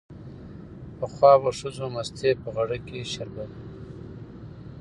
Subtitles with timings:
[0.97, 3.57] پخوا به ښځو مستې په غړګ کې شربلې